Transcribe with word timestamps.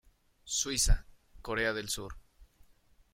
Suiza, 0.45 1.05
Corea 1.43 1.73
del 1.73 1.87
Sur. 1.87 2.17